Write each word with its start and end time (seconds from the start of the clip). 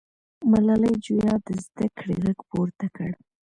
ملالۍ 0.51 0.93
جویا 1.05 1.35
د 1.45 1.47
زده 1.65 1.87
کړې 1.97 2.15
غږ 2.23 2.39
پورته 2.49 2.85
کړ. 2.95 3.11